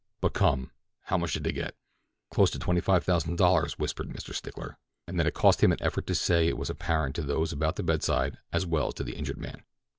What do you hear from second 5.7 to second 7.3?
an effort to say it was apparent to